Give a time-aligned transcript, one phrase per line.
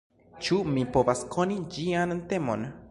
[0.47, 2.69] Ĉu mi povas koni ĝian temon?